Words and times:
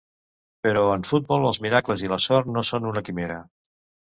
Però 0.67 0.85
en 0.93 1.05
futbol 1.09 1.45
els 1.49 1.59
miracles 1.67 2.01
i 2.07 2.09
la 2.15 2.19
sort 2.25 2.51
no 2.57 2.65
són 2.71 2.89
una 2.95 3.05
quimera. 3.11 3.39